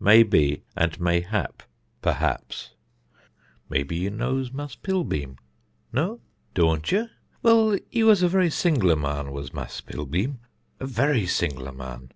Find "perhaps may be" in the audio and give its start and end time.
2.02-3.94